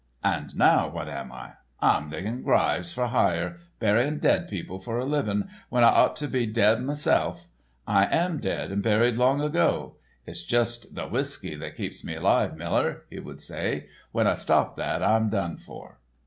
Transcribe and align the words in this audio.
'And 0.23 0.55
now 0.57 0.87
what 0.87 1.07
am 1.07 1.31
I? 1.31 1.51
I'm 1.79 2.09
digging 2.09 2.41
gryves 2.41 2.91
for 2.91 3.05
hire—burying 3.05 4.17
dead 4.17 4.47
people 4.47 4.79
for 4.79 4.97
a 4.97 5.05
living, 5.05 5.47
when 5.69 5.83
I 5.83 5.89
ought 5.89 6.15
to 6.15 6.27
be 6.27 6.47
dead 6.47 6.81
meself. 6.81 7.47
I 7.85 8.05
am 8.07 8.39
dead 8.39 8.71
and 8.71 8.81
buried 8.81 9.15
long 9.15 9.41
ago. 9.41 9.97
Its 10.25 10.41
just 10.41 10.95
the 10.95 11.05
whiskey 11.05 11.53
that 11.53 11.75
keeps 11.75 12.03
me 12.03 12.15
alive, 12.15 12.57
Miller,' 12.57 13.03
he 13.11 13.19
would 13.19 13.43
say; 13.43 13.85
'when 14.11 14.25
I 14.25 14.33
stop 14.33 14.75
that 14.75 15.03
I'm 15.03 15.29
done 15.29 15.57
for. 15.57 15.99